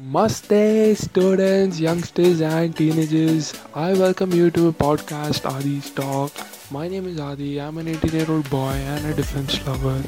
[0.00, 3.52] Namaste, students, youngsters, and teenagers.
[3.74, 6.32] I welcome you to a podcast, Adi's Talk.
[6.70, 7.60] My name is Adi.
[7.60, 9.98] I'm an 18 year old boy and a defense lover.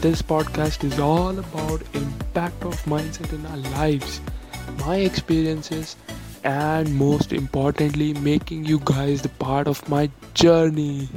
[0.00, 4.22] This podcast is all about impact of mindset in our lives,
[4.78, 5.96] my experiences,
[6.42, 11.10] and most importantly, making you guys the part of my journey.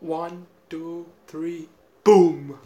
[0.00, 1.68] One, two, three,
[2.02, 2.58] boom.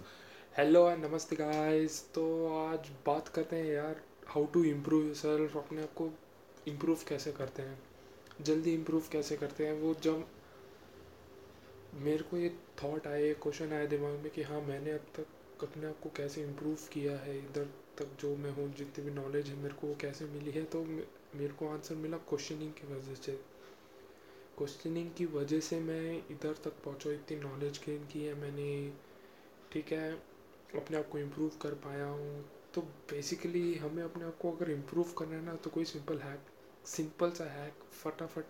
[0.56, 5.56] Hello and नमस्ते guys तो आज बात करते हैं यार how to improve yourself
[5.56, 6.10] अपने आप को
[6.68, 7.82] इम्प्रूव कैसे करते हैं?
[8.40, 9.72] जल्दी इम्प्रूव कैसे करते हैं?
[9.72, 10.28] वो जब
[11.94, 15.26] मेरे को ये थॉट आए क्वेश्चन आया दिमाग में कि हाँ मैंने अब तक
[15.62, 17.38] अपने आप को कैसे इम्प्रूव किया है?
[17.38, 17.64] इधर
[17.98, 20.64] तक जो मैं हूँ, जितनी भी नॉलेज है मेरे को वो कैसे मिली है?
[20.64, 23.32] तो मेरे को आंसर मिला क्वेश्चनिंग की वजह से।
[24.58, 28.92] क्वेश्चनिंग की वजह से मैं इधर तक पहुँचा इतनी नॉलेज गेन की है मैंने।
[29.72, 30.29] ठीक है?
[30.76, 35.12] अपने आप को इम्प्रूव कर पाया हूँ। तो बेसिकली हमें अपने आप को अगर इम्प्रूव
[35.18, 36.40] करना है ना तो कोई सिंपल हैक
[36.86, 38.44] सिंपल सा हैक फटाफट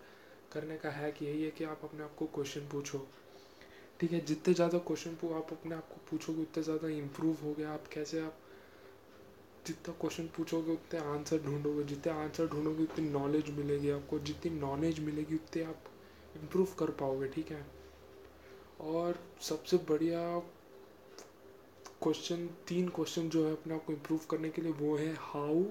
[0.52, 3.06] करने का हैक यही है कि आप अपने आप को क्वेश्चन पूछो।
[4.00, 7.72] ठीक है, जितने ज़्यादा क्वेश्चन आप अपने आप को पूछोगे, उतने ज़्यादा इम्प्रूव हो गया
[7.72, 8.38] आप। कैसे आप
[9.66, 15.00] जितना क्वेश्चन पूछोगे, उतने आंसर ढूंढोगे। जितने आंसर ढूंढोगे, उतनी नॉलेज मिलेगी आपको। जितनी नॉलेज
[15.00, 15.90] मिलेगी, उतने आप
[16.36, 17.66] इम्प्रूव कर पाओगे, ठीक है?
[18.80, 20.20] और सबसे बढ़िया
[22.02, 25.62] क्वेश्चन तीन क्वेश्चन जो है अपने आप को इम्प्रूव करने के लिए वो है हाउ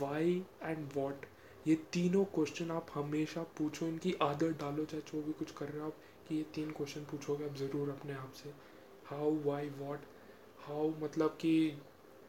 [0.00, 1.24] वाई एंड वॉट
[1.66, 5.80] ये तीनों क्वेश्चन आप हमेशा पूछो, इनकी आदत डालो, चाहे जो भी कुछ कर रहे
[5.80, 5.96] हो आप,
[6.28, 8.52] कि ये तीन क्वेश्चन पूछोगे आप ज़रूर अपने आप से.
[9.06, 10.00] हाउ वाई वॉट
[10.60, 11.78] हाउ मतलब कि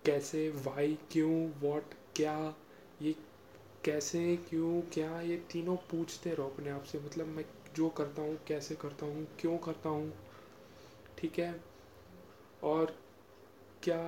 [0.05, 2.55] कैसे वाई क्यों वॉट क्या?
[3.01, 3.15] ये
[3.85, 5.21] कैसे, क्यों, क्या?
[5.21, 6.99] ये तीनों पूछते रहो अपने आप से.
[6.99, 10.13] मतलब मैं जो करता हूँ, कैसे करता हूँ, क्यों करता हूँ,
[11.17, 11.63] ठीक है?
[12.63, 13.08] और
[13.83, 13.99] क्या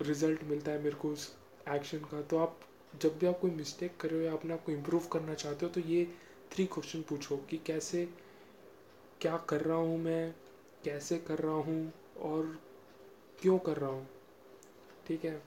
[0.00, 1.26] रिज़ल्ट मिलता है मेरे को उस
[1.68, 2.22] एक्शन का?
[2.22, 2.60] तो आप
[2.94, 5.66] जब भी आप कोई मिस्टेक कर रहे हो या अपने आप को इम्प्रूव करना चाहते
[5.66, 6.04] हो तो ये
[6.50, 8.04] थ्री क्वेश्चन पूछो कि कैसे,
[9.20, 10.34] क्या कर रहा हूँ मैं,
[10.84, 12.46] कैसे कर रहा हूँ और
[13.38, 14.08] क्यों कर रहा हूँ?
[15.06, 15.40] ठीक है?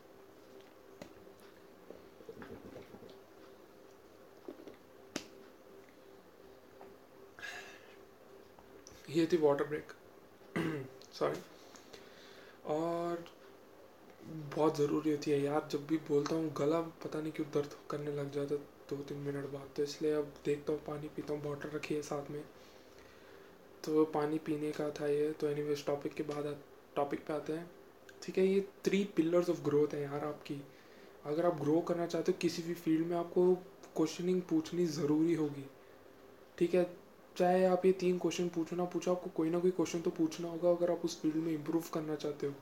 [9.10, 9.92] ये थी वाटर ब्रेक
[11.14, 11.42] सॉरी
[12.66, 13.26] और
[14.56, 18.12] बहुत ज़रूरी होती है यार, जब भी बोलता हूँ, गला पता नहीं क्यों दर्द करने
[18.12, 21.42] लग जाता है दो तीन मिनट बाद। तो इसलिए अब देखता हूँ, पानी पीता हूँ,
[21.42, 22.44] बॉटल रखी है साथ में।
[23.84, 26.56] तो पानी पीने का था ये तो एनी टॉपिक के बाद
[26.96, 27.70] टॉपिक पे आते हैं।
[28.24, 30.62] ठीक है, ये थ्री पिलर्स ऑफ़ ग्रोथ है यार आपकी।
[31.26, 33.54] अगर आप ग्रो करना चाहते हो, किसी भी फ़ील्ड में आपको
[33.96, 35.66] क्वेश्चनिंग पूछनी ज़रूरी होगी।
[36.58, 36.84] ठीक है
[37.36, 40.48] चाहे आप ये तीन क्वेश्चन पूछो ना, पूछो, आपको कोई ना कोई क्वेश्चन तो पूछना
[40.48, 42.54] होगा अगर आप उस फ़ील्ड में इम्प्रूव करना चाहते हो।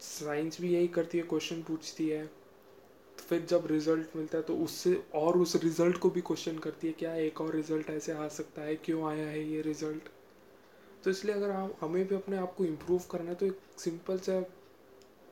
[0.00, 4.56] साइंस भी यही करती है क्वेश्चन पूछती है। तो फिर जब रिज़ल्ट मिलता है तो
[4.56, 8.28] उससे और उस रिज़ल्ट को भी क्वेश्चन करती है, क्या एक और रिज़ल्ट ऐसे आ
[8.30, 10.08] सकता है, क्यों आया है ये रिज़ल्ट
[11.04, 14.18] तो इसलिए अगर हम, हमें भी अपने आप को इम्प्रूव करना है तो एक सिंपल
[14.18, 14.42] सा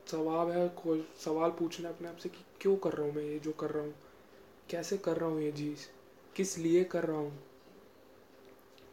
[0.07, 0.67] सवाल है
[1.19, 3.69] सवाल पूछना है अपने आप से कि क्यों कर रहा हूँ मैं ये जो कर
[3.69, 3.93] रहा हूँ?
[4.69, 5.87] कैसे कर रहा हूँ ये चीज़?
[6.35, 7.31] किस लिए कर रहा हूँ?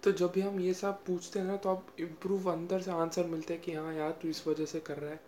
[0.08, 3.26] तो जब भी हम ये सब पूछते हैं ना तो आप इम्प्रूव अंदर से आंसर
[3.26, 5.20] मिलते हैं कि हाँ यार, तू इस वजह से कर रहा है।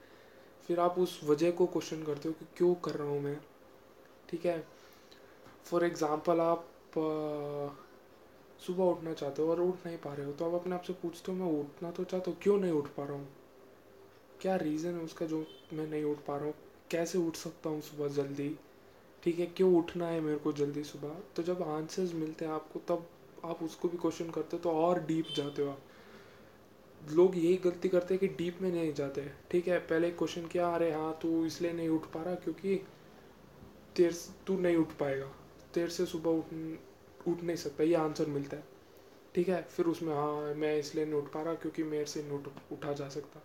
[0.66, 3.36] फिर आप उस वजह को क्वेश्चन करते हो कि क्यों कर रहा हूँ मैं?
[4.30, 4.64] ठीक है?
[5.64, 6.64] फॉर एग्ज़ाम्पल आप
[8.66, 10.92] सुबह उठना चाहते हो और उठ नहीं पा रहे हो तो आप अपने आप से
[11.02, 13.28] पूछते हो, मैं उठना तो चाहता हूँ, क्यों नहीं उठ पा रहा हूँ?
[14.40, 16.54] क्या रीज़न है उसका जो मैं नहीं उठ पा रहा हूँ?
[16.90, 18.54] कैसे उठ सकता हूँ सुबह जल्दी?
[19.22, 21.16] ठीक है, क्यों उठना है मेरे को जल्दी सुबह?
[21.36, 23.08] तो जब आंसर्स मिलते हैं आपको, तब
[23.44, 25.82] आप उसको भी क्वेश्चन करते हो तो और डीप जाते हो आप।
[27.10, 30.68] लोग यही गलती करते हैं कि डीप में नहीं जाते। ठीक है, पहले क्वेश्चन किया,
[30.68, 32.76] अरे हाँ तू इसलिए नहीं उठ पा रहा क्योंकि
[33.96, 35.30] तेर तू नहीं उठ पाएगा।
[35.74, 38.64] तेर से सुबह उठ उठ नहीं सकता, ये आंसर मिलता है।
[39.34, 42.38] ठीक है, फिर उसमें हाँ मैं इसलिए नहीं उठ पा रहा क्योंकि मेरे से नहीं
[42.72, 43.42] उठा जा सकता।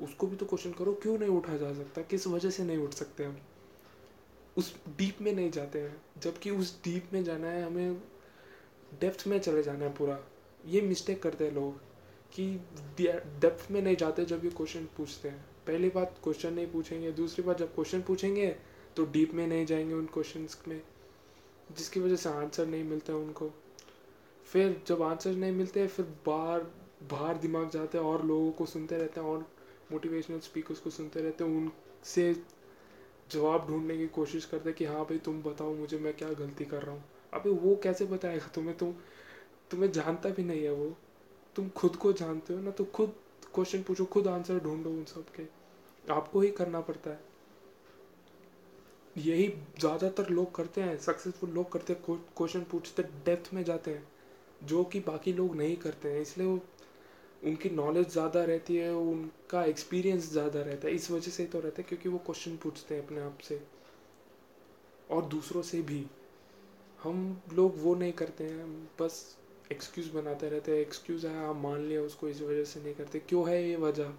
[0.00, 2.02] उसको भी तो क्वेश्चन करो, क्यों नहीं उठा जा सकता?
[2.02, 3.36] किस वजह से नहीं उठ सकते हम?
[4.56, 8.02] उस डीप में नहीं जाते हैं। जबकि उस डीप में जाना है, हमें
[9.00, 10.18] डेप्थ में चले जाना है पूरा।
[10.64, 11.78] ये मिस्टेक करते हैं लोग
[12.32, 12.46] कि
[13.00, 17.44] डेप्थ में नहीं जाते जब ये क्वेश्चन पूछते हैं। पहली बात क्वेश्चन नहीं पूछेंगे, दूसरी
[17.44, 18.46] बात जब क्वेश्चन पूछेंगे
[18.96, 20.80] तो डीप में नहीं जाएँगे उन क्वेश्चन में,
[21.70, 23.50] जिसकी वजह से आंसर नहीं मिलते उनको।
[24.46, 26.66] फिर जब आंसर नहीं मिलते, फिर बाहर
[27.10, 29.46] बाहर दिमाग जाते हैं और लोगों को सुनते रहते हैं और
[29.92, 32.32] मोटिवेशनल स्पीकर्स को सुनते रहते हैं, उनसे
[33.30, 36.64] जवाब ढूँढने की कोशिश करते हैं कि हाँ भाई तुम बताओ मुझे मैं क्या गलती
[36.64, 38.46] कर रहा हूँ। अबे वो कैसे बताएगा?
[38.54, 38.92] तुम्हें तुम,
[39.70, 40.94] तुम्हें जानता भी नहीं है वो।
[41.56, 43.14] तुम खुद को जानते हो ना तो खुद
[43.54, 45.46] क्वेश्चन पूछो, खुद आंसर ढूंढो उन सब के
[46.12, 47.20] आपको ही करना पड़ता है।
[49.16, 49.46] यही
[49.80, 54.06] ज़्यादातर लोग करते हैं सक्सेसफुल लोग करते हैं क्वेश्चन पूछते डेप्थ में जाते हैं,
[54.64, 56.58] जो कि बाकी लोग नहीं करते हैं। इसलिए वो,
[57.42, 61.82] उनकी नॉलेज ज़्यादा रहती है, उनका एक्सपीरियंस ज़्यादा रहता है। इस वजह से तो रहता
[61.82, 63.60] है, क्योंकि वो क्वेश्चन पूछते हैं अपने आप से,
[65.10, 66.04] और दूसरों से भी।
[67.04, 69.38] हम लोग वो नहीं करते हैं, बस
[69.72, 73.18] एक्सक्यूज़ बनाते रहते हैं एक्सक्यूज़ है, आप मान लिया उसको इस वजह से नहीं करते।
[73.18, 74.10] क्यों है ये वजह?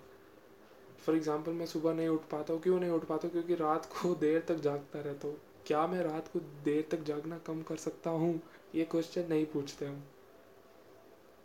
[1.05, 4.15] फॉर एग्ज़ाम्पल मैं सुबह नहीं उठ पाता हूँ। क्यों नहीं उठ पाता क्योंकि रात को
[4.15, 5.37] देर तक जागता रहता हूँ।
[5.67, 8.41] क्या मैं रात को देर तक जागना कम कर सकता हूँ?
[8.75, 10.03] ये क्वेश्चन नहीं पूछते हम।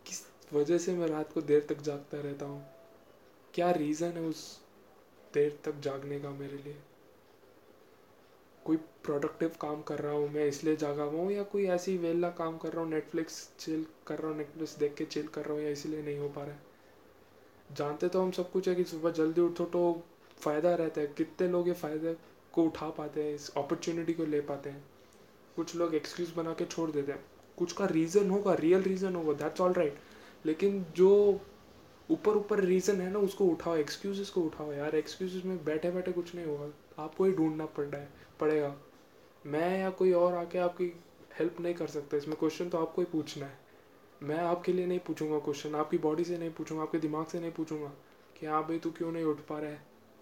[0.05, 0.23] किस
[0.53, 2.65] वजह से मैं रात को देर तक जागता रहता हूँ?
[3.53, 4.61] क्या रीज़न है उस
[5.33, 6.77] देर तक जागने का मेरे लिए?
[8.65, 12.29] कोई प्रोडक्टिव काम कर रहा हूँ मैं इसलिए जागा हुआ हूँ या कोई ऐसी वेला
[12.29, 15.53] काम कर रहा हूँ नेटफ्लिक्स चिल कर रहा हूँ नेटफ्लिक्स देख के चिल कर रहा
[15.53, 16.69] हूँ या इसलिए नहीं हो पा रहा है।
[17.75, 19.81] जानते तो हम सब कुछ है कि सुबह जल्दी उठो तो
[20.41, 22.15] फ़ायदा रहता है। कितने लोग ये फ़ायदे
[22.53, 24.83] को उठा पाते हैं, इस अपॉर्चुनिटी को ले पाते हैं।
[25.55, 27.23] कुछ लोग एक्सक्यूज़ बना के छोड़ देते हैं।
[27.57, 29.99] कुछ का रीज़न होगा रियल रीज़न होगा दैट्स ऑल राइट
[30.45, 31.39] लेकिन जो
[32.11, 36.11] ऊपर ऊपर रीज़न है ना, उसको उठाओ एक्सक्यूज़ को उठाओ यार। एक्सक्यूज़ में बैठे बैठे
[36.11, 38.09] कुछ नहीं होगा। आपको ही ढूंढना पड़ रहा है,
[38.39, 38.75] पड़ेगा।
[39.45, 40.85] मैं या कोई और आके आपकी
[41.39, 43.59] हेल्प नहीं कर सकता। इसमें क्वेश्चन तो आपको ही पूछना है।
[44.23, 47.51] मैं आपके लिए नहीं पूछूँगा क्वेश्चन आपकी बॉडी से नहीं पूछूँगा, आपके दिमाग से नहीं
[47.51, 47.91] पूछूँगा
[48.39, 49.81] कि हाँ भाई तू क्यों नहीं उठ पा रहा है।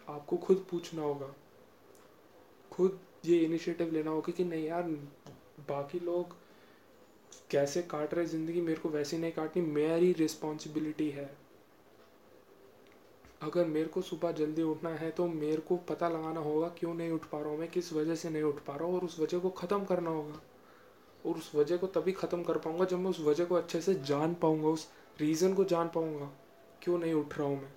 [0.09, 1.33] आपको खुद पूछना होगा।
[2.71, 4.83] खुद ये इनिशिएटिव लेना होगा कि नहीं यार,
[5.69, 6.35] बाकी लोग
[7.51, 11.29] कैसे काट रहे ज़िंदगी, मेरे को वैसे नहीं काटनी। मेरी रिस्पॉन्सिबिलिटी है।
[13.41, 17.11] अगर मेरे को सुबह जल्दी उठना है तो मेरे को पता लगाना होगा क्यों नहीं
[17.11, 19.19] उठ पा रहा हूँ मैं, किस वजह से नहीं उठ पा रहा हूँ और उस
[19.19, 20.39] वजह को ख़त्म करना होगा।
[21.25, 23.93] और उस वजह को तभी ख़त्म कर पाऊँगा जब मैं उस वजह को अच्छे से
[23.95, 24.87] जान पाऊँगा, उस
[25.19, 26.29] रीज़न को जान पाऊँगा,
[26.81, 27.71] क्यों नहीं उठ रहा हूँ मैं।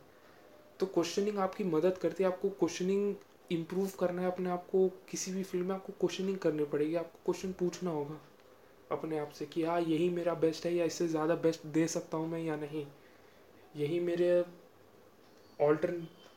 [0.81, 3.15] तो क्वेश्चनिंग आपकी मदद करती है, आपको क्वेश्चनिंग
[3.51, 7.19] इम्प्रूव करना है, अपने आप को किसी भी फ़ील्ड में आपको क्वेश्चनिंग करनी पड़ेगी, आपको
[7.25, 8.19] क्वेश्चन पूछना होगा
[8.91, 12.17] अपने आप से कि हाँ यही मेरा बेस्ट है या इससे ज़्यादा बेस्ट दे सकता
[12.17, 12.87] हूँ मैं या नहीं?
[13.77, 14.45] यही मेरे
[15.63, 15.91] ऑल्टर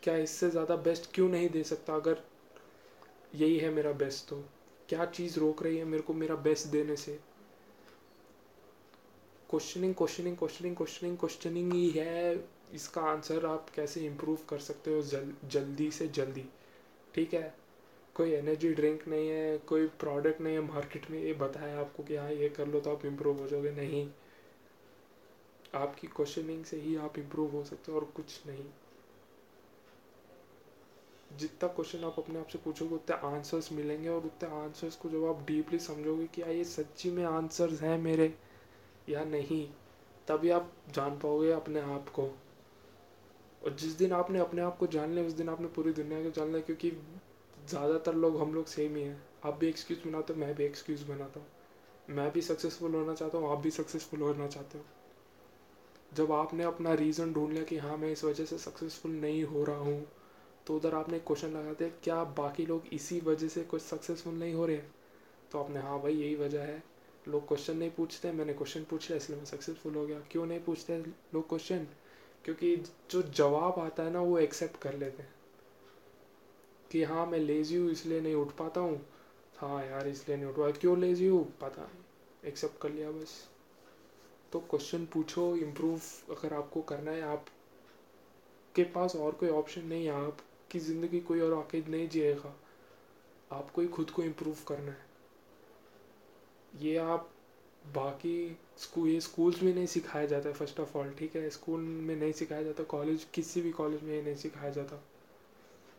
[0.04, 1.96] क्या इससे ज़्यादा बेस्ट क्यों नहीं दे सकता?
[1.96, 2.24] अगर
[3.36, 4.44] यही है मेरा बेस्ट तो
[4.90, 7.20] क्या चीज़ रोक रही है मेरे को मेरा बेस्ट देने से?
[9.50, 15.02] Questioning questioning questioning questioning questioning ही है। इसका आंसर आप कैसे इम्प्रूव कर सकते हो
[15.02, 16.46] जल, जल्दी से जल्दी?
[17.16, 17.54] ठीक है?
[18.16, 22.16] कोई एनर्जी ड्रिंक नहीं है कोई प्रोडक्ट नहीं है मार्केट में ये बताया आपको कि
[22.16, 24.08] हाँ ये कर लो तो आप इम्प्रूव हो जाओगे। नहीं।
[25.76, 28.66] आपकी क्वेश्चनिंग से ही आप इम्प्रूव हो सकते हो और कुछ नहीं।
[31.38, 35.26] जितना क्वेश्चन आप अपने आप से पूछोगे, उतने आंसर्स मिलेंगे और उतने आंसर्स को जब
[35.26, 38.34] आप डीपली समझोगे कि ये सच्ची में आंसर्स हैं मेरे
[39.10, 39.70] या नहीं?
[40.28, 42.24] तभी आप जान पाओगे अपने आप को।
[43.66, 46.30] और जिस दिन आपने अपने आप को जान लिया, उस दिन आपने पूरी दुनिया को
[46.30, 46.92] जान लिया, क्योंकि
[47.68, 51.06] ज़्यादातर लोग हम लोग सेम ही हैं। आप भी एक्सक्यूज़ बनाते हो, मैं भी एक्सक्यूज़
[51.06, 51.48] बनाता हूँ।
[52.10, 54.86] मैं भी सक्सेसफुल होना चाहता हूँ, आप भी सक्सेसफुल होना चाहते हो।
[56.14, 59.64] जब आपने अपना रीज़न ढूंढ लिया कि हाँ मैं इस वजह से सक्सेसफुल नहीं हो
[59.64, 60.08] रहा हूँ
[60.68, 64.54] तो उधर आपने क्वेश्चन लगा दिया, क्या बाकी लोग इसी वजह से कुछ सक्सेसफुल नहीं
[64.54, 64.96] हो रहे हैं?
[65.52, 66.84] तो आपने हाँ भाई, यही वजह है।
[67.28, 70.60] लोग क्वेश्चन नहीं पूछते, मैंने क्वेश्चन पूछ लिया, इसलिए मैं सक्सेसफुल हो गया। क्यों नहीं
[70.60, 71.88] पूछते लोग क्वेश्चन
[72.44, 72.76] क्योंकि
[73.12, 75.34] जो जवाब आता है ना, वो एक्सेप्ट कर लेते हैं।
[76.92, 79.06] कि हाँ मैं लेजी हूँ, इसलिए नहीं उठ पाता हूँ।
[79.58, 81.58] हाँ यार, इसलिए नहीं उठ पाता। क्यों लेजी हूँ?
[81.62, 83.50] पता नहीं। एक्सेप्ट कर लिया बस।
[84.52, 87.46] तो क्वेश्चन पूछो इम्प्रूव अगर आपको करना है, आप
[88.76, 92.54] के पास और कोई ऑप्शन नहीं है, आप आपकी ज़िंदगी कोई और आके नहीं जिएगा।
[93.52, 95.04] आपको ही खुद को इम्प्रूव करना है।
[96.82, 97.30] ये आप
[97.96, 101.50] बाकी स्कूल ये स्कूल्स में नहीं सिखाया जाता है फ़र्स्ट ऑफ़ ऑल ठीक है?
[101.50, 105.02] स्कूल में नहीं सिखाया जाता कॉलेज किसी भी कॉलेज में ये नहीं सिखाया जाता।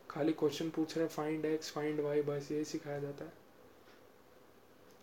[0.09, 3.33] खाली क्वेश्चन पूछ रहे फाइंड एक्स फाइंड वाई बस यही सिखाया जाता है।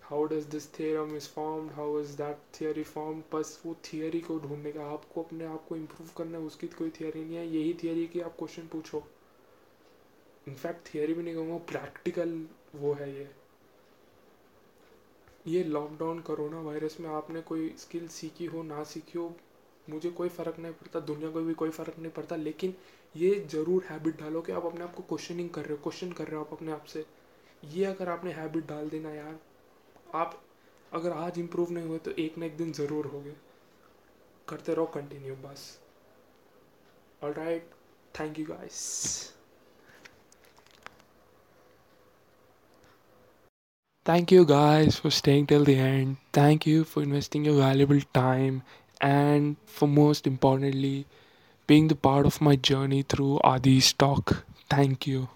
[0.02, 4.38] How does this theorem is formed how is that theory form बस वो थियरी को
[4.38, 7.74] ढूँढने का, आपको अपने आप को इम्प्रूव करना है, उसकी कोई थियरी नहीं है। यही
[7.82, 9.02] थियरी की आप क्वेश्चन पूछो।
[10.46, 12.38] इनफैक्ट थियरी भी नहीं कहूँगा प्रैक्टिकल
[12.74, 13.28] वो है ये।
[15.46, 19.34] ये लॉकडाउन कोरोना वायरस में आपने कोई स्किल सीखी हो, ना सीखी हो,
[19.90, 22.74] मुझे कोई फ़र्क नहीं पड़ता, दुनिया को भी कोई फ़र्क नहीं पड़ता, लेकिन
[23.14, 26.26] ये ज़रूर हैबिट डालो कि आप अपने आप को क्वेश्चनिंग कर रहे हो क्वेश्चन कर
[26.26, 27.04] रहे हो आप अपने आप से।
[27.62, 29.38] ये अगर आपने हैबिट डाल देना यार,
[30.14, 30.40] आप
[30.92, 33.34] अगर आज इम्प्रूव नहीं हुए तो एक ना एक दिन ज़रूर हो गए
[34.48, 35.62] करते रहो कंटिन्यू बस।
[37.22, 37.70] All right
[38.14, 38.82] thank you guys
[44.04, 46.18] Thank you guys for staying till the end.
[46.32, 48.62] Thank you for investing your valuable time
[49.00, 51.06] and for most importantly,
[51.66, 54.44] being the part of my journey through Adi's talk.
[54.70, 55.28] Thank you.